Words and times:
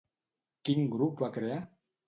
Quin 0.69 0.89
grup 0.95 1.23
va 1.27 1.31
crear? 1.39 1.63